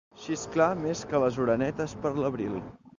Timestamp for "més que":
0.79-1.23